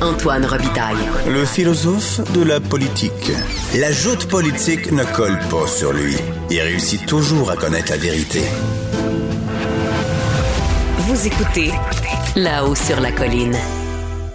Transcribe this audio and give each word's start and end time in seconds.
Antoine 0.00 0.46
Robitaille. 0.46 0.96
Le 1.28 1.44
philosophe 1.44 2.20
de 2.32 2.44
la 2.44 2.60
politique. 2.60 3.32
La 3.80 3.90
joute 3.90 4.26
politique 4.26 4.92
ne 4.92 5.02
colle 5.02 5.38
pas 5.50 5.66
sur 5.66 5.92
lui. 5.92 6.14
Il 6.50 6.60
réussit 6.60 7.04
toujours 7.04 7.50
à 7.50 7.56
connaître 7.56 7.90
la 7.90 7.96
vérité. 7.96 8.42
Vous 10.98 11.26
écoutez 11.26 11.72
là-haut 12.36 12.76
sur 12.76 13.00
la 13.00 13.10
colline. 13.10 13.56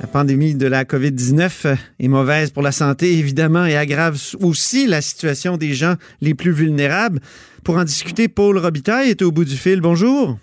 La 0.01 0.07
pandémie 0.07 0.53
de 0.53 0.67
la 0.67 0.83
COVID-19 0.83 1.77
est 1.97 2.07
mauvaise 2.09 2.51
pour 2.51 2.61
la 2.61 2.73
santé, 2.73 3.17
évidemment, 3.17 3.65
et 3.65 3.77
aggrave 3.77 4.19
aussi 4.41 4.85
la 4.85 5.01
situation 5.01 5.55
des 5.55 5.73
gens 5.73 5.95
les 6.19 6.33
plus 6.33 6.51
vulnérables. 6.51 7.21
Pour 7.63 7.77
en 7.77 7.85
discuter, 7.85 8.27
Paul 8.27 8.57
Robitaille 8.57 9.11
est 9.11 9.21
au 9.21 9.31
bout 9.31 9.45
du 9.45 9.55
fil. 9.55 9.79
Bonjour. 9.79 10.37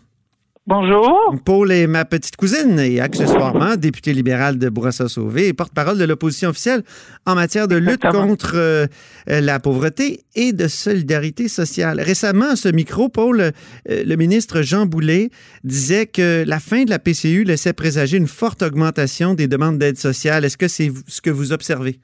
Bonjour. 0.70 1.34
Paul 1.44 1.72
est 1.72 1.88
ma 1.88 2.04
petite 2.04 2.36
cousine 2.36 2.78
et 2.78 3.00
accessoirement 3.00 3.74
député 3.74 4.12
libéral 4.12 4.56
de 4.56 4.68
Bourassa-Sauvé 4.68 5.48
et 5.48 5.52
porte-parole 5.52 5.98
de 5.98 6.04
l'opposition 6.04 6.50
officielle 6.50 6.82
en 7.26 7.34
matière 7.34 7.66
de 7.66 7.74
lutte 7.74 8.06
contre 8.08 8.52
euh, 8.54 8.86
la 9.26 9.58
pauvreté 9.58 10.20
et 10.36 10.52
de 10.52 10.68
solidarité 10.68 11.48
sociale. 11.48 12.00
Récemment, 12.00 12.52
à 12.52 12.54
ce 12.54 12.68
micro, 12.68 13.08
Paul, 13.08 13.40
euh, 13.40 13.50
le 13.84 14.14
ministre 14.14 14.62
Jean 14.62 14.86
Boulet 14.86 15.30
disait 15.64 16.06
que 16.06 16.44
la 16.46 16.60
fin 16.60 16.84
de 16.84 16.90
la 16.90 17.00
PCU 17.00 17.42
laissait 17.42 17.72
présager 17.72 18.16
une 18.16 18.28
forte 18.28 18.62
augmentation 18.62 19.34
des 19.34 19.48
demandes 19.48 19.78
d'aide 19.78 19.98
sociale. 19.98 20.44
Est-ce 20.44 20.56
que 20.56 20.68
c'est 20.68 20.92
ce 21.08 21.20
que 21.20 21.30
vous 21.30 21.52
observez? 21.52 21.96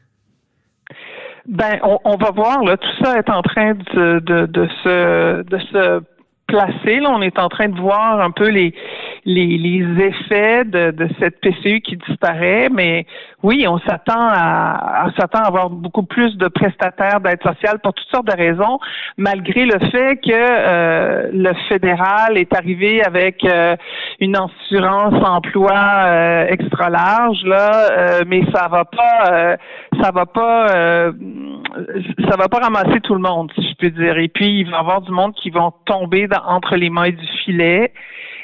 Ben, 1.46 1.78
on, 1.84 2.16
va 2.16 2.32
voir. 2.32 2.64
Là, 2.64 2.76
tout 2.76 3.04
ça 3.04 3.16
est 3.16 3.30
en 3.30 3.42
train 3.42 3.74
de, 3.74 4.18
de, 4.18 4.46
de 4.46 4.66
se, 4.82 5.42
de 5.44 5.58
se 5.70 6.15
placé. 6.46 7.00
Là, 7.00 7.10
on 7.10 7.22
est 7.22 7.38
en 7.38 7.48
train 7.48 7.68
de 7.68 7.80
voir 7.80 8.20
un 8.20 8.30
peu 8.30 8.48
les 8.48 8.74
les, 9.26 9.58
les 9.58 10.04
effets 10.04 10.64
de, 10.64 10.92
de, 10.92 11.08
cette 11.18 11.40
PCU 11.40 11.80
qui 11.80 11.96
disparaît, 11.96 12.68
mais 12.72 13.06
oui, 13.42 13.66
on 13.68 13.78
s'attend 13.80 14.28
à, 14.28 15.08
s'attend 15.18 15.40
à 15.40 15.48
avoir 15.48 15.68
beaucoup 15.68 16.04
plus 16.04 16.36
de 16.36 16.46
prestataires 16.46 17.20
d'aide 17.20 17.42
sociale 17.42 17.80
pour 17.82 17.92
toutes 17.92 18.08
sortes 18.08 18.28
de 18.28 18.36
raisons, 18.36 18.78
malgré 19.16 19.66
le 19.66 19.78
fait 19.90 20.16
que 20.18 20.30
euh, 20.32 21.30
le 21.32 21.52
fédéral 21.68 22.38
est 22.38 22.56
arrivé 22.56 23.02
avec 23.04 23.44
euh, 23.44 23.74
une 24.20 24.36
assurance 24.36 25.14
emploi 25.26 25.74
euh, 25.74 26.46
extra 26.48 26.88
large 26.88 27.42
là, 27.44 28.22
mais 28.26 28.42
ça 28.54 28.68
va 28.68 28.84
pas 28.84 29.56
ça 30.00 30.10
va 30.12 30.26
pas 30.26 30.66
ça 30.68 32.36
va 32.38 32.48
pas 32.48 32.58
ramasser 32.58 33.00
tout 33.00 33.14
le 33.14 33.20
monde, 33.20 33.50
peux 33.76 33.90
dire. 33.90 34.18
Et 34.18 34.28
puis 34.28 34.60
il 34.60 34.70
va 34.70 34.78
y 34.78 34.80
avoir 34.80 35.02
du 35.02 35.10
monde 35.10 35.34
qui 35.34 35.50
vont 35.50 35.72
tomber 35.84 36.28
entre 36.46 36.76
les 36.76 36.90
mains 36.90 37.10
du 37.10 37.26
filet. 37.44 37.92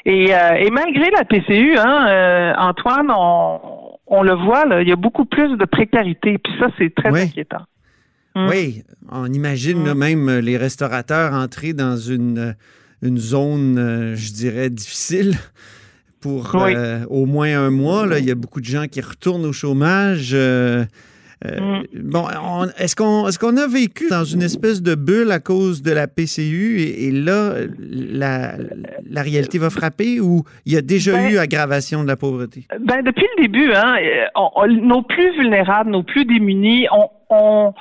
Et, 0.05 0.35
euh, 0.35 0.55
et 0.55 0.69
malgré 0.69 1.09
la 1.11 1.23
PCU, 1.23 1.77
hein, 1.77 2.07
euh, 2.07 2.53
Antoine, 2.57 3.09
on, 3.09 3.59
on, 4.07 4.21
le 4.21 4.33
voit, 4.33 4.65
là, 4.65 4.81
il 4.81 4.87
y 4.87 4.91
a 4.91 4.97
beaucoup 4.97 5.25
plus 5.25 5.57
de 5.57 5.65
précarité. 5.65 6.37
Puis 6.37 6.53
ça, 6.59 6.67
c'est 6.77 6.93
très 6.93 7.21
inquiétant. 7.21 7.63
Hum. 8.35 8.47
Oui, 8.49 8.83
on 9.11 9.31
imagine 9.31 9.87
hum. 9.87 9.97
même 9.97 10.39
les 10.39 10.57
restaurateurs 10.57 11.33
entrer 11.33 11.73
dans 11.73 11.95
une, 11.95 12.55
une 13.01 13.17
zone, 13.17 14.13
je 14.15 14.33
dirais, 14.33 14.69
difficile 14.69 15.35
pour 16.19 16.55
au 17.09 17.25
moins 17.25 17.57
un 17.57 17.69
mois. 17.69 18.05
Là. 18.05 18.19
Il 18.19 18.25
y 18.25 18.31
a 18.31 18.35
beaucoup 18.35 18.59
de 18.59 18.65
gens 18.65 18.87
qui 18.87 19.01
retournent 19.01 19.45
au 19.45 19.53
chômage. 19.53 20.35
Euh, 21.45 21.59
mm. 21.59 21.83
Bon, 21.93 22.25
est-ce 22.77 22.95
qu'on 22.95 23.27
est 23.27 23.37
qu'on 23.37 23.57
a 23.57 23.67
vécu 23.67 24.07
dans 24.09 24.23
une 24.23 24.41
espèce 24.41 24.81
de 24.81 24.95
bulle 24.95 25.31
à 25.31 25.39
cause 25.39 25.81
de 25.81 25.91
la 25.91 26.07
PCU 26.07 26.79
et, 26.79 27.11
là, 27.11 27.53
la, 27.79 28.53
la, 29.09 29.21
réalité 29.21 29.57
va 29.57 29.69
frapper 29.69 30.19
ou 30.21 30.43
il 30.65 30.73
y 30.73 30.77
a 30.77 30.81
déjà 30.81 31.13
ben, 31.13 31.31
eu 31.31 31.37
aggravation 31.37 32.03
de 32.03 32.07
la 32.07 32.15
pauvreté? 32.15 32.65
Ben, 32.79 33.01
depuis 33.01 33.25
le 33.37 33.43
début, 33.43 33.73
hein, 33.73 33.95
nos 34.67 35.01
plus 35.01 35.31
vulnérables, 35.37 35.89
nos 35.89 36.03
plus 36.03 36.25
démunis, 36.25 36.87
on, 36.91 37.09
on 37.29 37.73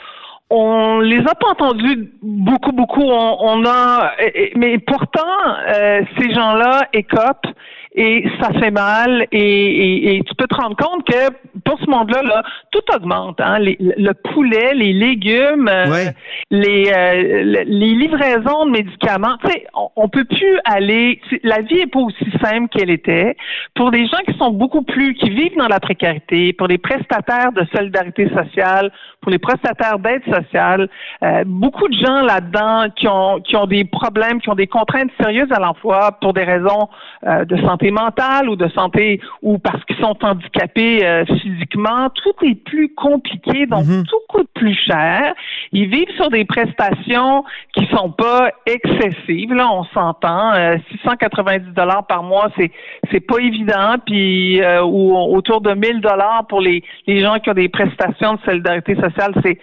on 0.54 1.00
les 1.00 1.20
a 1.20 1.34
pas 1.34 1.48
entendus 1.52 2.12
beaucoup, 2.20 2.72
beaucoup. 2.72 3.00
On, 3.00 3.36
on 3.40 3.64
a, 3.64 4.12
mais 4.54 4.78
pourtant, 4.78 5.20
euh, 5.66 6.02
ces 6.18 6.34
gens-là 6.34 6.88
écopent 6.92 7.46
et 7.94 8.24
ça 8.40 8.50
fait 8.58 8.70
mal 8.70 9.26
et, 9.32 10.16
et, 10.16 10.22
tu 10.22 10.34
peux 10.34 10.46
te 10.46 10.54
rendre 10.54 10.76
compte 10.76 11.04
que 11.06 11.30
pour 11.64 11.78
ce 11.78 11.90
monde-là, 11.90 12.22
là, 12.22 12.42
tout 12.70 12.80
augmente. 12.94 13.38
Hein? 13.40 13.58
le 13.60 14.12
poulet, 14.32 14.72
les 14.74 14.94
légumes, 14.94 15.68
euh, 15.68 16.06
les, 16.50 16.90
euh, 16.90 17.64
les 17.66 17.94
livraisons 17.94 18.64
de 18.66 18.70
médicaments. 18.70 19.36
Tu 19.44 19.50
sais, 19.50 19.66
on, 19.74 19.88
on 19.96 20.08
peut 20.08 20.24
plus 20.24 20.58
aller. 20.64 21.20
La 21.42 21.60
vie 21.60 21.80
est 21.80 21.86
pas 21.86 22.00
aussi 22.00 22.26
simple 22.42 22.68
qu'elle 22.68 22.90
était. 22.90 23.36
Pour 23.74 23.90
des 23.90 24.06
gens 24.06 24.18
qui 24.26 24.36
sont 24.38 24.50
beaucoup 24.50 24.82
plus, 24.82 25.14
qui 25.14 25.28
vivent 25.28 25.56
dans 25.58 25.68
la 25.68 25.80
précarité, 25.80 26.54
pour 26.54 26.68
les 26.68 26.78
prestataires 26.78 27.52
de 27.52 27.66
solidarité 27.76 28.30
sociale, 28.30 28.90
pour 29.20 29.30
les 29.30 29.38
prestataires 29.38 29.98
d'aide 29.98 30.22
sociale, 30.24 30.88
euh, 31.22 31.44
beaucoup 31.46 31.88
de 31.88 31.94
gens 31.94 32.22
là-dedans 32.22 32.86
qui 32.96 33.06
ont 33.06 33.40
qui 33.40 33.54
ont 33.56 33.66
des 33.66 33.84
problèmes, 33.84 34.40
qui 34.40 34.48
ont 34.48 34.54
des 34.54 34.66
contraintes 34.66 35.10
sérieuses 35.20 35.52
à 35.52 35.60
l'emploi 35.60 36.12
pour 36.20 36.32
des 36.32 36.44
raisons 36.44 36.88
de 37.22 37.56
santé 37.58 37.81
mentale 37.90 38.48
ou 38.48 38.56
de 38.56 38.68
santé 38.68 39.20
ou 39.42 39.58
parce 39.58 39.84
qu'ils 39.84 39.96
sont 39.96 40.16
handicapés 40.22 41.04
euh, 41.04 41.24
physiquement, 41.26 42.08
tout 42.10 42.46
est 42.46 42.54
plus 42.54 42.94
compliqué, 42.94 43.66
donc 43.66 43.86
mhm. 43.86 44.04
tout 44.04 44.20
coûte 44.28 44.48
plus 44.54 44.74
cher. 44.74 45.34
Ils 45.72 45.88
vivent 45.88 46.14
sur 46.16 46.30
des 46.30 46.44
prestations 46.44 47.44
qui 47.74 47.86
sont 47.86 48.10
pas 48.10 48.50
excessives. 48.66 49.52
Là, 49.52 49.68
on 49.72 49.84
s'entend. 49.84 50.52
690 50.92 51.66
euh, 51.68 51.72
dollars 51.72 52.06
par 52.06 52.22
mois, 52.22 52.50
c'est 52.56 52.70
c'est 53.10 53.20
pas 53.20 53.38
évident. 53.38 53.96
Puis 54.04 54.62
euh, 54.62 54.82
ou 54.82 55.14
autour 55.14 55.60
de 55.60 55.72
1000 55.72 56.00
dollars 56.00 56.46
pour 56.48 56.60
les 56.60 56.82
les 57.06 57.20
gens 57.20 57.38
qui 57.38 57.50
ont 57.50 57.54
des 57.54 57.68
prestations 57.68 58.34
de 58.34 58.40
solidarité 58.44 58.94
sociale, 58.94 59.34
c'est 59.42 59.58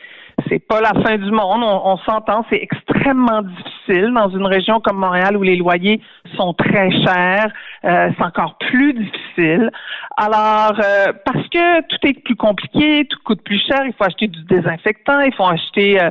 c'est 0.47 0.59
pas 0.59 0.81
la 0.81 0.93
fin 1.01 1.17
du 1.17 1.31
monde. 1.31 1.63
On, 1.63 1.97
s'entend, 1.97 2.45
c'est 2.49 2.61
extrêmement 2.61 3.41
difficile 3.41 4.11
dans 4.13 4.29
une 4.29 4.45
région 4.45 4.79
comme 4.79 4.97
Montréal 4.97 5.37
où 5.37 5.43
les 5.43 5.55
loyers 5.55 6.01
sont 6.35 6.53
très 6.53 6.91
chers. 6.91 7.51
Euh, 7.85 8.09
c'est 8.17 8.23
encore 8.23 8.57
plus 8.57 8.93
difficile. 8.93 9.71
Alors, 10.17 10.79
euh, 10.79 11.13
parce 11.25 11.47
que 11.49 11.81
tout 11.87 12.07
est 12.07 12.23
plus 12.23 12.35
compliqué, 12.35 13.05
tout 13.09 13.19
coûte 13.23 13.41
plus 13.43 13.61
cher, 13.67 13.83
il 13.85 13.93
faut 13.93 14.03
acheter 14.03 14.27
du 14.27 14.43
désinfectant, 14.43 15.21
il 15.21 15.33
faut 15.33 15.45
acheter 15.45 16.01
euh, 16.01 16.09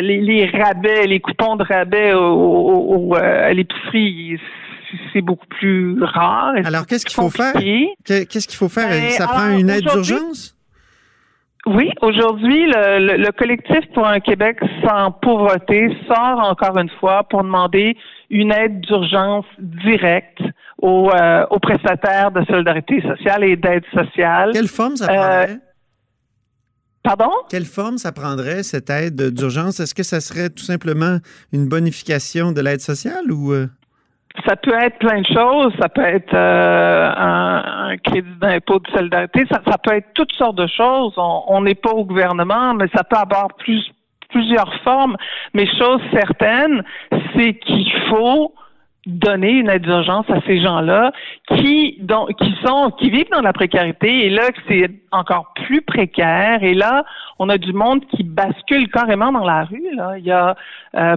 les, 0.00 0.46
rabais, 0.46 1.06
les 1.06 1.20
coupons 1.20 1.56
de 1.56 1.64
rabais 1.64 2.12
au, 2.14 3.14
à 3.14 3.52
l'épicerie 3.52 4.38
c'est 5.12 5.22
beaucoup 5.22 5.46
plus 5.46 6.00
rare. 6.02 6.54
Alors, 6.64 6.86
qu'est-ce 6.86 7.04
qu'il 7.04 7.14
faut 7.14 7.30
faire? 7.30 7.54
Qu'est-ce 8.04 8.46
qu'il 8.46 8.56
faut 8.56 8.68
faire? 8.68 8.90
Ça 9.10 9.26
prend 9.26 9.48
une 9.48 9.70
aide 9.70 9.84
d'urgence? 9.84 10.53
Oui, 11.66 11.90
aujourd'hui, 12.02 12.66
le, 12.66 13.30
collectif 13.32 13.80
pour 13.94 14.06
un 14.06 14.20
Québec 14.20 14.58
sans 14.86 15.12
pauvreté 15.12 15.88
sort 16.06 16.38
encore 16.38 16.76
une 16.76 16.90
fois 17.00 17.24
pour 17.24 17.42
demander 17.42 17.96
une 18.28 18.52
aide 18.52 18.80
d'urgence 18.80 19.46
directe 19.58 20.42
aux, 20.78 21.10
euh, 21.10 21.46
aux, 21.50 21.58
prestataires 21.58 22.30
de 22.32 22.44
solidarité 22.44 23.00
sociale 23.00 23.44
et 23.44 23.56
d'aide 23.56 23.84
sociale. 23.94 24.50
Quelle 24.52 24.68
forme 24.68 24.96
ça 24.96 25.06
prendrait? 25.06 25.50
Euh, 25.52 25.56
pardon? 27.02 27.30
Quelle 27.48 27.64
forme 27.64 27.96
ça 27.96 28.12
prendrait, 28.12 28.62
cette 28.62 28.90
aide 28.90 29.30
d'urgence? 29.30 29.80
Est-ce 29.80 29.94
que 29.94 30.02
ça 30.02 30.20
serait 30.20 30.50
tout 30.50 30.64
simplement 30.64 31.18
une 31.52 31.66
bonification 31.66 32.52
de 32.52 32.60
l'aide 32.60 32.80
sociale 32.80 33.32
ou... 33.32 33.52
Euh? 33.52 33.68
Ça 34.46 34.56
peut 34.56 34.74
être 34.74 34.98
plein 34.98 35.20
de 35.20 35.26
choses. 35.26 35.72
Ça 35.80 35.88
peut 35.88 36.02
être 36.02 36.34
euh, 36.34 37.12
un, 37.16 37.96
crédit 37.98 38.28
d'impôt 38.40 38.80
de 38.80 38.90
solidarité. 38.90 39.44
Ça, 39.50 39.60
ça, 39.66 39.78
peut 39.78 39.94
être 39.94 40.08
toutes 40.14 40.32
sortes 40.32 40.56
de 40.56 40.66
choses. 40.66 41.14
On 41.16 41.60
n'est 41.62 41.76
pas 41.76 41.92
au 41.92 42.04
gouvernement, 42.04 42.74
mais 42.74 42.86
ça 42.94 43.04
peut 43.04 43.16
avoir 43.16 43.54
plus, 43.54 43.82
plusieurs 44.30 44.74
formes. 44.82 45.16
Mais 45.54 45.66
chose 45.78 46.00
certaine, 46.12 46.82
c'est 47.34 47.54
qu'il 47.54 47.92
faut 48.08 48.54
donner 49.06 49.50
une 49.50 49.68
aide 49.68 49.82
d'urgence 49.82 50.28
à 50.30 50.40
ces 50.46 50.60
gens-là 50.60 51.12
qui 51.48 51.98
donc 52.00 52.34
qui 52.36 52.54
sont 52.64 52.90
qui 52.98 53.10
vivent 53.10 53.30
dans 53.30 53.42
la 53.42 53.52
précarité 53.52 54.26
et 54.26 54.30
là 54.30 54.44
c'est 54.66 54.90
encore 55.12 55.52
plus 55.66 55.82
précaire 55.82 56.62
et 56.62 56.72
là 56.74 57.04
on 57.38 57.50
a 57.50 57.58
du 57.58 57.74
monde 57.74 58.04
qui 58.06 58.22
bascule 58.22 58.88
carrément 58.90 59.30
dans 59.30 59.44
la 59.44 59.64
rue 59.64 59.94
là 59.94 60.16
il 60.16 60.24
y 60.24 60.32
a 60.32 60.56
euh, 60.96 61.16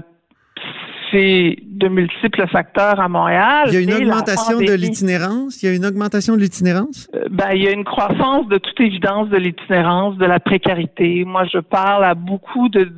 c'est 1.11 1.57
de 1.63 1.87
multiples 1.87 2.47
facteurs 2.47 2.99
à 2.99 3.07
Montréal. 3.07 3.67
Il 3.67 3.73
y 3.73 3.77
a 3.77 3.81
une 3.81 3.93
augmentation 3.93 4.59
de 4.59 4.73
l'itinérance? 4.73 5.61
Il 5.61 5.69
y 5.69 5.71
a 5.71 5.75
une 5.75 5.85
augmentation 5.85 6.35
de 6.35 6.41
l'itinérance? 6.41 7.07
Euh, 7.15 7.25
ben, 7.29 7.51
il 7.53 7.63
y 7.63 7.67
a 7.67 7.71
une 7.71 7.85
croissance 7.85 8.47
de 8.47 8.57
toute 8.57 8.79
évidence 8.79 9.29
de 9.29 9.37
l'itinérance, 9.37 10.17
de 10.17 10.25
la 10.25 10.39
précarité. 10.39 11.23
Moi, 11.25 11.45
je 11.45 11.59
parle 11.59 12.03
à 12.03 12.15
beaucoup 12.15 12.69
de, 12.69 12.89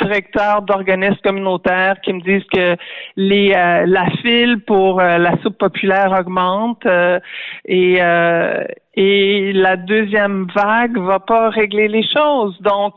directeurs 0.00 0.62
d'organismes 0.62 1.20
communautaires 1.22 1.96
qui 2.02 2.12
me 2.12 2.20
disent 2.20 2.46
que 2.52 2.76
les 3.16 3.52
euh, 3.54 3.84
la 3.86 4.08
file 4.22 4.60
pour 4.66 5.00
euh, 5.00 5.18
la 5.18 5.36
soupe 5.42 5.58
populaire 5.58 6.16
augmente 6.18 6.86
et 7.66 8.00
et 8.94 9.52
la 9.54 9.76
deuxième 9.76 10.46
vague 10.54 10.98
va 10.98 11.18
pas 11.18 11.48
régler 11.48 11.88
les 11.88 12.06
choses. 12.06 12.60
Donc 12.60 12.94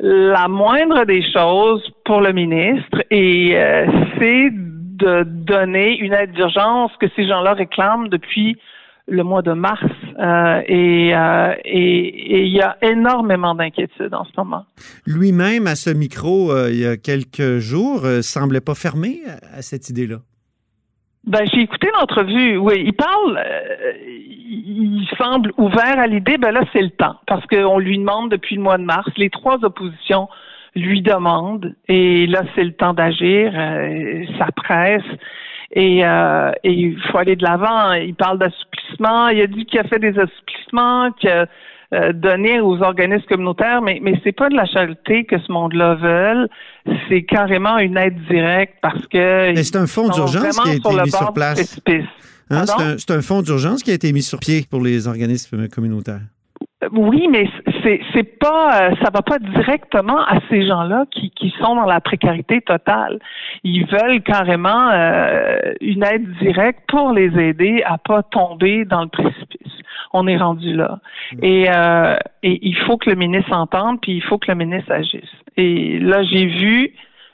la 0.00 0.48
moindre 0.48 1.04
des 1.04 1.22
choses 1.30 1.82
pour 2.04 2.20
le 2.20 2.32
ministre 2.32 3.02
et 3.10 3.54
euh, 3.54 3.86
c'est 4.18 4.50
de 4.50 5.24
donner 5.24 5.98
une 5.98 6.12
aide 6.12 6.32
d'urgence 6.32 6.90
que 7.00 7.06
ces 7.16 7.26
gens-là 7.26 7.52
réclament 7.52 8.08
depuis 8.08 8.56
le 9.08 9.24
mois 9.24 9.42
de 9.42 9.52
mars 9.52 9.82
euh, 10.18 10.62
et 10.66 11.14
euh, 11.14 11.54
il 11.64 12.48
y 12.48 12.60
a 12.60 12.78
énormément 12.82 13.54
d'inquiétudes 13.54 14.14
en 14.14 14.24
ce 14.24 14.30
moment. 14.38 14.64
Lui-même, 15.06 15.66
à 15.66 15.74
ce 15.74 15.90
micro, 15.90 16.56
il 16.68 16.78
y 16.78 16.86
a 16.86 16.96
quelques 16.96 17.58
jours, 17.58 18.06
semblait 18.22 18.60
pas 18.60 18.74
fermé 18.74 19.20
à, 19.52 19.62
cette 19.62 19.90
idée-là. 19.90 20.18
Ben, 21.24 21.44
j'ai 21.52 21.60
écouté 21.60 21.88
l'entrevue. 21.98 22.56
Oui, 22.56 22.82
il 22.84 22.94
parle, 22.94 23.42
il 24.06 25.06
semble 25.18 25.52
ouvert 25.58 25.98
à 25.98 26.06
l'idée. 26.06 26.38
Ben 26.38 26.50
là, 26.50 26.62
c'est 26.72 26.82
le 26.82 26.90
temps 26.90 27.16
parce 27.26 27.44
qu'on 27.46 27.78
lui 27.78 27.98
demande 27.98 28.30
depuis 28.30 28.56
le 28.56 28.62
mois 28.62 28.78
de 28.78 28.84
mars. 28.84 29.08
Les 29.16 29.30
trois 29.30 29.62
oppositions 29.64 30.28
lui 30.74 31.02
demandent 31.02 31.74
et 31.88 32.26
là, 32.26 32.42
c'est 32.54 32.64
le 32.64 32.72
temps 32.72 32.94
d'agir. 32.94 33.52
ça 34.38 34.46
presse. 34.56 35.04
Et, 35.72 36.04
euh, 36.04 36.50
il 36.64 36.98
faut 37.10 37.18
aller 37.18 37.36
de 37.36 37.44
l'avant. 37.44 37.92
Il 37.92 38.14
parle 38.14 38.38
d'assouplissement. 38.38 39.28
Il 39.28 39.40
a 39.42 39.46
dit 39.46 39.66
qu'il 39.66 39.78
a 39.78 39.84
fait 39.84 39.98
des 39.98 40.18
assouplissements, 40.18 41.10
a 41.24 41.46
euh, 41.92 42.12
donné 42.12 42.60
aux 42.60 42.82
organismes 42.82 43.26
communautaires, 43.26 43.82
mais, 43.82 43.98
mais 44.02 44.14
c'est 44.22 44.32
pas 44.32 44.48
de 44.48 44.54
la 44.54 44.66
charité 44.66 45.24
que 45.24 45.38
ce 45.38 45.50
monde-là 45.50 45.94
veut. 45.96 46.48
C'est 47.08 47.22
carrément 47.22 47.78
une 47.78 47.96
aide 47.96 48.18
directe 48.28 48.74
parce 48.80 49.06
que. 49.08 49.52
Mais 49.52 49.62
c'est 49.64 49.76
un 49.76 49.86
fonds 49.86 50.08
d'urgence 50.08 50.58
qui 50.60 50.68
a 50.68 50.74
été 50.74 51.02
mis 51.02 51.10
sur 51.10 51.32
place. 51.32 51.80
Hein, 52.50 52.64
c'est 52.98 53.12
un, 53.12 53.18
un 53.18 53.22
fonds 53.22 53.42
d'urgence 53.42 53.82
qui 53.82 53.90
a 53.90 53.94
été 53.94 54.12
mis 54.12 54.22
sur 54.22 54.38
pied 54.38 54.64
pour 54.68 54.82
les 54.82 55.06
organismes 55.06 55.68
communautaires. 55.68 56.20
Oui, 56.92 57.28
mais 57.28 57.46
c'est 57.82 58.00
c'est 58.14 58.38
pas 58.38 58.90
euh, 58.90 58.94
ça 59.02 59.10
va 59.12 59.20
pas 59.20 59.38
directement 59.38 60.24
à 60.24 60.38
ces 60.48 60.66
gens-là 60.66 61.04
qui, 61.10 61.30
qui 61.30 61.52
sont 61.60 61.74
dans 61.74 61.84
la 61.84 62.00
précarité 62.00 62.62
totale. 62.62 63.18
Ils 63.64 63.84
veulent 63.86 64.22
carrément 64.22 64.88
euh, 64.90 65.58
une 65.82 66.02
aide 66.02 66.26
directe 66.38 66.80
pour 66.88 67.12
les 67.12 67.38
aider 67.38 67.82
à 67.84 67.98
pas 67.98 68.22
tomber 68.22 68.86
dans 68.86 69.02
le 69.02 69.08
précipice. 69.08 69.59
On 70.12 70.26
est 70.26 70.36
rendu 70.36 70.74
là. 70.74 70.98
Mm. 71.32 71.44
Et, 71.44 71.66
euh, 71.68 72.16
et 72.42 72.58
il 72.62 72.76
faut 72.76 72.96
que 72.96 73.10
le 73.10 73.16
ministre 73.16 73.52
entende, 73.52 74.00
puis 74.00 74.12
il 74.12 74.22
faut 74.22 74.38
que 74.38 74.50
le 74.50 74.56
ministre 74.56 74.92
agisse. 74.92 75.30
Et 75.56 75.98
là, 75.98 76.22
j'ai 76.24 76.46
vu 76.46 76.92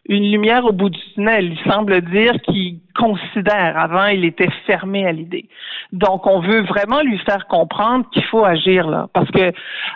une 0.08 0.30
lumière 0.30 0.64
au 0.64 0.72
bout 0.72 0.90
du 0.90 1.00
tunnel. 1.14 1.52
Il 1.52 1.70
semble 1.70 2.00
dire 2.02 2.34
qu'il 2.42 2.78
considère. 2.94 3.76
Avant, 3.76 4.06
il 4.06 4.24
était 4.24 4.50
fermé 4.66 5.06
à 5.06 5.12
l'idée. 5.12 5.48
Donc, 5.92 6.26
on 6.26 6.40
veut 6.40 6.62
vraiment 6.62 7.00
lui 7.02 7.18
faire 7.18 7.46
comprendre 7.46 8.08
qu'il 8.10 8.24
faut 8.24 8.44
agir 8.44 8.88
là, 8.88 9.08
parce 9.12 9.30
que 9.30 9.52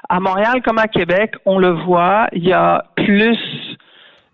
à 0.08 0.20
Montréal 0.20 0.62
comme 0.64 0.78
à 0.78 0.88
Québec, 0.88 1.34
on 1.44 1.58
le 1.58 1.70
voit, 1.70 2.28
il 2.32 2.46
y 2.46 2.52
a 2.52 2.84
plus 2.96 3.38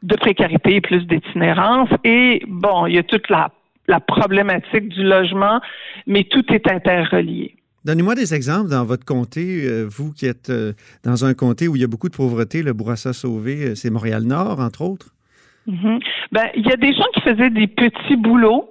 de 0.02 0.16
précarité, 0.16 0.80
plus 0.80 1.06
d'itinérance, 1.06 1.88
et 2.04 2.42
bon, 2.46 2.86
il 2.86 2.94
y 2.94 2.98
a 2.98 3.02
toute 3.02 3.28
la, 3.28 3.48
la 3.88 4.00
problématique 4.00 4.88
du 4.88 5.02
logement, 5.02 5.60
mais 6.06 6.24
tout 6.24 6.44
est 6.52 6.70
interrelié. 6.70 7.54
Donnez-moi 7.86 8.16
des 8.16 8.34
exemples 8.34 8.68
dans 8.68 8.84
votre 8.84 9.04
comté, 9.04 9.62
euh, 9.62 9.86
vous 9.88 10.12
qui 10.12 10.26
êtes 10.26 10.50
euh, 10.50 10.72
dans 11.04 11.24
un 11.24 11.34
comté 11.34 11.68
où 11.68 11.76
il 11.76 11.82
y 11.82 11.84
a 11.84 11.86
beaucoup 11.86 12.08
de 12.08 12.16
pauvreté, 12.16 12.64
le 12.64 12.72
Bourassa 12.72 13.12
Sauvé, 13.12 13.64
euh, 13.64 13.74
c'est 13.76 13.90
Montréal-Nord, 13.90 14.58
entre 14.58 14.82
autres. 14.82 15.14
Mhm. 15.68 16.00
Ben, 16.32 16.48
il 16.56 16.66
y 16.66 16.72
a 16.72 16.76
des 16.76 16.92
gens 16.92 17.06
qui 17.14 17.20
faisaient 17.20 17.50
des 17.50 17.68
petits 17.68 18.16
boulots 18.16 18.68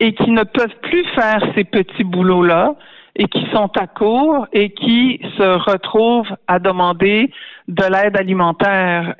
et 0.00 0.12
qui 0.12 0.30
ne 0.30 0.44
peuvent 0.44 0.78
plus 0.82 1.06
faire 1.14 1.40
ces 1.54 1.64
petits 1.64 2.04
boulots-là 2.04 2.74
et 3.18 3.26
qui 3.26 3.42
sont 3.54 3.70
à 3.74 3.86
court 3.86 4.46
et 4.52 4.68
qui 4.68 5.18
se 5.38 5.70
retrouvent 5.70 6.36
à 6.46 6.58
demander 6.58 7.30
de 7.68 7.84
l'aide 7.84 8.18
alimentaire. 8.18 9.14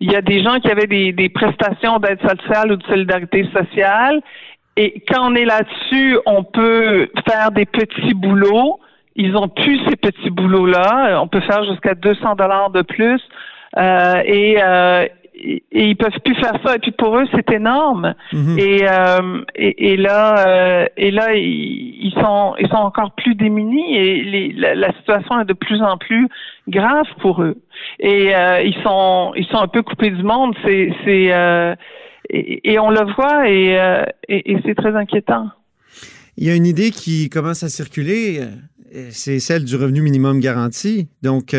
Il 0.00 0.12
y 0.12 0.14
a 0.14 0.20
des 0.20 0.42
gens 0.42 0.60
qui 0.60 0.70
avaient 0.70 0.86
des 0.86 1.28
prestations 1.30 1.98
d'aide 1.98 2.20
sociale 2.20 2.72
ou 2.72 2.76
de 2.76 2.82
solidarité 2.82 3.48
sociale 3.54 4.20
et 4.80 5.02
quand 5.08 5.30
on 5.30 5.34
est 5.34 5.44
là-dessus, 5.44 6.18
on 6.24 6.42
peut 6.42 7.10
faire 7.28 7.50
des 7.50 7.66
petits 7.66 8.14
boulots. 8.14 8.80
Ils 9.14 9.36
ont 9.36 9.48
plus 9.48 9.78
ces 9.90 9.96
petits 9.96 10.30
boulots-là. 10.30 11.20
On 11.22 11.28
peut 11.28 11.40
faire 11.40 11.64
jusqu'à 11.64 11.94
200 11.94 12.36
dollars 12.36 12.70
de 12.70 12.80
plus. 12.80 13.20
Euh, 13.76 14.22
et, 14.24 14.56
euh, 14.62 15.06
et, 15.34 15.62
ils 15.70 15.96
peuvent 15.96 16.18
plus 16.24 16.34
faire 16.36 16.54
ça. 16.64 16.76
Et 16.76 16.78
puis 16.78 16.92
pour 16.92 17.18
eux, 17.18 17.26
c'est 17.34 17.50
énorme. 17.50 18.14
Mhm. 18.32 18.58
Euh, 18.58 19.44
et, 19.54 19.92
et, 19.92 19.96
là, 19.98 20.46
euh, 20.46 20.86
et 20.96 21.10
là, 21.10 21.34
ils, 21.34 22.14
sont, 22.18 22.54
ils 22.58 22.68
sont 22.68 22.76
encore 22.76 23.10
plus 23.12 23.34
démunis 23.34 23.96
et 23.98 24.52
la, 24.54 24.92
situation 24.94 25.40
est 25.40 25.44
de 25.44 25.52
plus 25.52 25.82
en 25.82 25.98
plus 25.98 26.26
grave 26.68 27.06
pour 27.20 27.42
eux. 27.42 27.56
Et 27.98 28.34
euh, 28.34 28.62
ils 28.62 28.80
sont, 28.82 29.32
ils 29.36 29.46
sont 29.48 29.58
un 29.58 29.68
peu 29.68 29.82
coupés 29.82 30.10
du 30.10 30.22
monde. 30.22 30.54
C'est, 30.64 30.90
c'est, 31.04 31.76
et, 32.32 32.78
on 32.78 32.90
le 32.90 33.12
voit 33.14 33.48
et, 33.48 33.76
et 34.28 34.56
c'est 34.64 34.74
très 34.74 34.94
inquiétant. 34.94 35.50
Il 36.36 36.46
y 36.46 36.50
a 36.50 36.54
une 36.54 36.66
idée 36.66 36.90
qui 36.90 37.28
commence 37.28 37.62
à 37.62 37.68
circuler, 37.68 38.40
c'est 39.10 39.40
celle 39.40 39.64
du 39.64 39.76
revenu 39.76 40.00
minimum 40.00 40.40
garanti. 40.40 41.08
Donc 41.22 41.54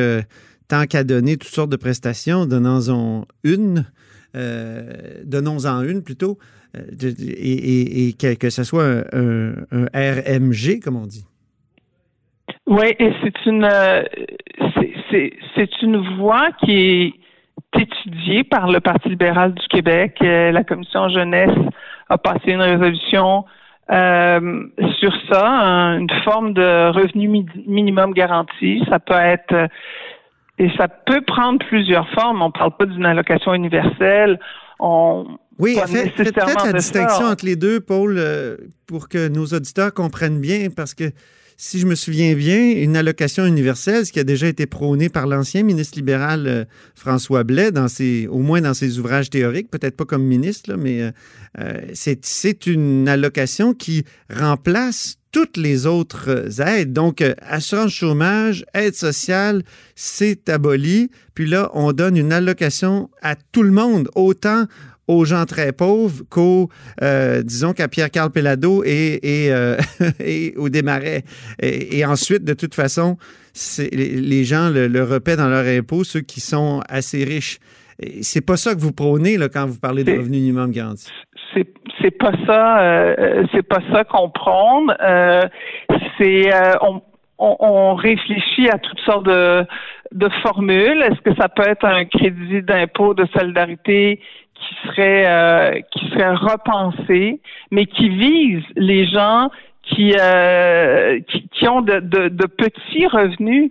tant 0.72 0.86
qu'à 0.86 1.04
donner 1.04 1.36
toutes 1.36 1.52
sortes 1.52 1.70
de 1.70 1.76
prestations, 1.76 2.46
donnons-en 2.46 3.26
une, 3.44 3.86
euh, 4.38 5.22
donnons-en 5.26 5.84
une 5.84 6.02
plutôt, 6.02 6.38
euh, 6.78 6.80
et, 7.38 8.14
que, 8.18 8.50
ce 8.50 8.64
soit 8.64 9.04
un, 9.12 9.54
RMG, 9.94 10.80
comme 10.82 10.96
on 10.96 11.08
dit. 11.08 11.26
Oui, 12.68 12.86
et 13.00 13.12
c'est 13.22 13.46
une 13.46 13.66
euh, 13.66 14.04
c'est 15.12 15.82
une 15.82 15.98
voie 16.16 16.52
qui 16.64 16.72
est 16.72 17.14
étudiée 17.80 18.44
par 18.44 18.70
le 18.70 18.80
Parti 18.80 19.10
libéral 19.10 19.54
du 19.54 19.68
Québec. 19.68 20.18
La 20.22 20.64
commission 20.64 21.10
jeunesse 21.10 21.58
a 22.10 22.18
passé 22.18 22.52
une 22.52 22.62
résolution 22.62 23.46
sur 23.90 25.14
ça, 25.30 25.46
une 25.98 26.10
forme 26.24 26.54
de 26.54 26.92
revenu 26.92 27.46
minimum 27.68 28.14
garanti. 28.14 28.84
Ça 28.90 29.00
peut 29.00 29.14
être 29.14 29.70
et 30.58 30.70
ça 30.78 30.88
peut 30.88 31.22
prendre 31.22 31.60
plusieurs 31.68 32.08
formes. 32.10 32.42
On 32.42 32.48
ne 32.48 32.52
parle 32.52 32.76
pas 32.78 32.86
d'une 32.86 33.06
allocation 33.06 33.54
universelle. 33.54 34.40
On, 34.80 35.26
oui, 35.58 35.76
faites 35.88 36.16
peut-être 36.16 36.66
la 36.66 36.74
distinction 36.74 37.26
entre 37.26 37.46
les 37.46 37.56
deux, 37.56 37.80
Paul, 37.80 38.16
euh, 38.18 38.58
pour 38.88 39.10
que 39.10 39.28
nos 39.28 39.46
auditeurs 39.46 39.94
comprennent 39.94 40.40
bien, 40.40 40.68
parce 40.76 40.94
que 40.94 41.06
si 41.64 41.78
je 41.78 41.86
me 41.86 41.94
souviens 41.94 42.34
bien, 42.34 42.72
une 42.72 42.98
allocation 42.98 43.46
universelle, 43.46 44.04
ce 44.04 44.12
qui 44.12 44.20
a 44.20 44.24
déjà 44.24 44.48
été 44.48 44.66
prôné 44.66 45.10
par 45.10 45.28
l'ancien 45.28 45.62
ministre 45.62 45.96
libéral 45.96 46.48
euh, 46.48 46.66
François 46.96 47.44
Blais, 47.44 47.72
dans 47.72 47.88
ses, 47.88 48.26
au 48.26 48.40
moins 48.40 48.62
dans 48.62 48.74
ses 48.74 48.98
ouvrages 48.98 49.30
théoriques, 49.30 49.70
peut-être 49.70 49.96
pas 49.96 50.06
comme 50.06 50.24
ministre, 50.24 50.74
mais 50.76 51.12
euh, 51.60 51.82
c'est 51.94 52.66
une 52.66 53.08
allocation 53.08 53.76
qui 53.76 54.06
remplace 54.28 55.18
toutes 55.32 55.56
les 55.56 55.86
autres 55.86 56.60
aides. 56.60 56.94
Donc, 56.94 57.22
euh, 57.22 57.36
assurance 57.42 57.92
chômage, 57.92 58.66
aide 58.74 58.96
sociale, 58.96 59.62
c'est 59.96 60.50
aboli. 60.50 61.12
Puis 61.36 61.46
là, 61.46 61.70
on 61.76 61.94
donne 61.94 62.18
une 62.18 62.34
allocation 62.34 63.12
à 63.22 63.36
tout 63.36 63.62
le 63.62 63.72
monde, 63.72 64.10
autant 64.16 64.66
aux 65.08 65.26
gens 65.26 65.46
très 65.46 65.72
pauvres 65.72 66.24
qu'aux, 66.30 66.70
euh, 67.02 67.42
disons, 67.44 67.74
qu'à 67.74 67.88
Pierre-Carl 67.88 68.32
Pelado 68.32 68.84
et, 68.84 69.20
et, 69.24 69.52
euh, 69.52 69.78
et 70.20 70.54
au 70.58 70.70
Desmarais. 70.70 71.24
Et, 71.62 72.06
ensuite, 72.06 72.44
de 72.44 72.54
toute 72.54 72.76
façon, 72.76 73.18
les 73.92 74.44
gens 74.44 74.70
le, 74.70 74.88
le 74.88 75.04
repaient 75.04 75.36
dans 75.36 75.50
leur 75.50 75.66
impôt, 75.66 76.04
ceux 76.04 76.22
qui 76.22 76.40
sont 76.40 76.82
assez 76.90 77.24
riches. 77.24 77.60
C'est 78.22 78.46
pas 78.46 78.58
ça 78.58 78.74
que 78.74 78.80
vous 78.80 78.94
prônez 78.94 79.38
là, 79.38 79.48
quand 79.50 79.68
vous 79.68 79.80
parlez 79.80 80.04
de 80.04 80.12
revenu 80.12 80.38
minimum 80.38 80.72
garanti 80.72 81.10
c'est 81.54 81.68
c'est 82.02 82.18
pas 82.18 82.32
ça 82.48 82.80
euh, 82.80 83.44
c'est 83.52 83.68
pas 83.68 83.82
ça 83.92 84.06
qu'on 84.06 84.30
prône 84.30 84.96
c'est 86.18 86.50
on, 86.82 87.02
on, 87.42 87.96
réfléchit 87.96 88.70
à 88.70 88.78
toutes 88.78 89.00
sortes 89.00 89.26
de, 89.26 89.66
de 90.12 90.30
formules. 90.42 91.02
Est-ce 91.02 91.22
que 91.22 91.36
ça 91.36 91.50
peut 91.50 91.68
être 91.68 91.86
un 91.86 92.06
crédit 92.06 92.62
d'impôt 92.62 93.14
de 93.14 93.26
solidarité 93.38 94.20
qui 94.62 94.88
serait 94.88 95.84
qui 95.92 96.10
serait 96.10 96.36
repensé, 96.36 97.42
mais 97.72 97.86
qui 97.86 98.10
vise 98.10 98.64
les 98.76 99.08
gens 99.08 99.50
qui 99.84 100.14
qui, 101.28 101.50
qui, 101.50 101.68
ont 101.68 101.82
de, 101.82 102.00
de, 102.00 102.30
de 102.30 102.46
petits 102.46 103.08
revenus? 103.08 103.70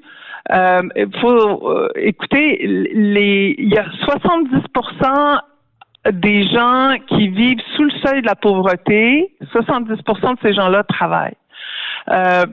Euh, 0.53 0.83
faut 1.21 1.89
écouter 1.97 2.59
les 2.93 3.55
il 3.59 3.69
y 3.69 3.79
a 3.79 3.85
70% 4.07 5.41
des 6.13 6.45
gens 6.49 6.95
qui 7.09 7.29
vivent 7.29 7.61
sous 7.77 7.85
le 7.85 7.91
seuil 8.05 8.23
de 8.23 8.27
la 8.27 8.35
pauvreté, 8.35 9.35
70% 9.53 10.35
de 10.35 10.39
ces 10.43 10.55
gens-là 10.55 10.83
travaillent. 10.85 11.37
Euh, 12.11 12.47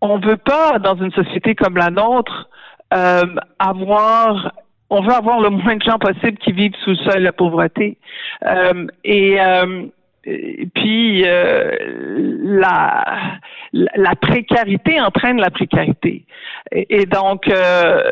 on 0.00 0.18
veut 0.18 0.36
pas, 0.36 0.78
dans 0.80 0.96
une 0.96 1.12
société 1.12 1.54
comme 1.54 1.76
la 1.76 1.90
nôtre, 1.90 2.48
euh, 2.92 3.22
avoir 3.58 4.52
on 4.92 5.00
veut 5.00 5.14
avoir 5.14 5.40
le 5.40 5.48
moins 5.48 5.76
de 5.76 5.82
gens 5.82 5.98
possible 5.98 6.36
qui 6.38 6.52
vivent 6.52 6.74
sous 6.84 6.90
le 6.90 6.96
seuil 6.96 7.20
de 7.20 7.24
la 7.24 7.32
pauvreté. 7.32 7.96
Euh, 8.44 8.86
et 9.04 9.40
euh, 9.40 9.86
et 10.24 10.68
puis 10.72 11.24
euh, 11.26 11.72
la, 12.42 13.04
la 13.72 14.14
précarité 14.14 15.00
entraîne 15.00 15.38
la 15.38 15.50
précarité. 15.50 16.24
Et, 16.70 17.06
donc 17.06 17.48
euh, 17.48 18.02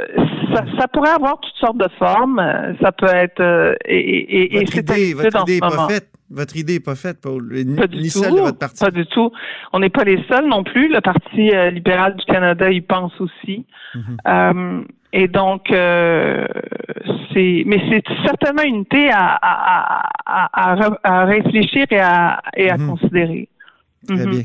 ça, 0.53 0.65
ça, 0.79 0.89
pourrait 0.89 1.11
avoir 1.11 1.39
toutes 1.39 1.55
sortes 1.55 1.77
de 1.77 1.89
formes. 1.99 2.43
Ça 2.83 2.91
peut 2.93 3.15
être 3.15 3.41
euh, 3.41 3.75
et, 3.85 4.57
et, 4.57 4.59
votre 4.59 4.79
idée, 4.79 5.15
votre 5.15 5.43
idée 5.43 5.57
est 5.59 5.61
pas 5.61 5.89
faite. 5.89 6.09
Votre 6.31 6.57
idée 6.57 6.75
n'est 6.75 6.81
pas 6.81 6.95
faite, 6.95 7.21
Paul. 7.21 7.49
Pas 7.77 7.89
du 7.89 8.03
tout. 8.03 8.09
celle 8.09 8.35
de 8.35 8.41
votre 8.41 8.59
parti. 8.59 8.85
Pas 8.85 8.91
du 8.93 9.05
tout. 9.07 9.33
On 9.73 9.81
n'est 9.81 9.91
pas 9.91 10.05
les 10.05 10.23
seuls 10.29 10.47
non 10.47 10.63
plus. 10.63 10.89
Le 10.89 11.01
Parti 11.01 11.51
euh, 11.51 11.71
libéral 11.71 12.17
du 12.17 12.25
Canada 12.25 12.71
y 12.71 12.81
pense 12.81 13.13
aussi. 13.21 13.67
Mhm. 13.95 14.17
Euh, 14.29 14.83
et 15.13 15.27
donc, 15.27 15.73
euh, 15.73 16.47
c'est, 17.33 17.65
mais 17.67 17.83
c'est 17.91 18.05
certainement 18.25 18.63
une 18.63 18.83
idée 18.83 19.11
à, 19.13 19.39
à, 20.25 21.25
réfléchir 21.25 21.87
et 21.91 21.99
à, 21.99 22.41
et 22.57 22.71
à 22.71 22.77
mhm. 22.77 22.91
considérer. 22.91 23.49
Très 24.07 24.25
mhm. 24.25 24.31
bien. 24.31 24.43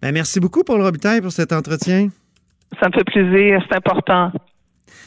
Ben, 0.00 0.12
merci 0.12 0.38
beaucoup, 0.38 0.62
Paul 0.62 0.80
Robitaille, 0.80 1.20
pour 1.20 1.32
cet 1.32 1.52
entretien. 1.52 2.08
Ça 2.80 2.88
me 2.88 2.92
fait 2.94 3.04
plaisir. 3.04 3.64
C'est 3.68 3.76
important. 3.76 4.30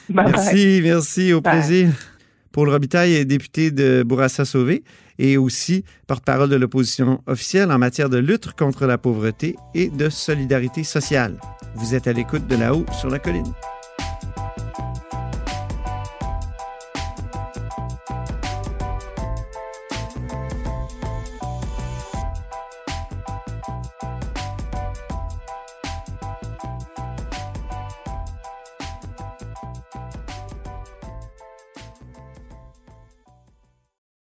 merci, 0.10 0.82
merci. 0.84 1.32
Au 1.32 1.42
plaisir. 1.42 1.88
Paul 2.54 2.70
Robitaille 2.70 3.16
est 3.16 3.26
député 3.26 3.72
de 3.72 4.04
Bourassa-Sauvé 4.04 4.84
et 5.18 5.38
aussi 5.38 5.84
porte-parole 6.06 6.50
de 6.50 6.56
l'opposition 6.56 7.22
officielle 7.26 7.72
en 7.72 7.80
matière 7.80 8.10
de 8.10 8.20
lutte 8.20 8.54
contre 8.54 8.86
la 8.86 9.00
pauvreté 9.00 9.56
et 9.74 9.90
de 9.90 10.08
solidarité 10.08 10.84
sociale. 10.84 11.40
Vous 11.76 11.96
êtes 11.96 12.08
à 12.08 12.14
l'écoute 12.14 12.48
de 12.48 12.56
là-haut 12.56 12.86
sur 13.00 13.10
la 13.10 13.18
colline. 13.18 13.52